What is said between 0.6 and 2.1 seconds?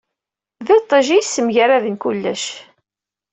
D iṭij i yessemgarden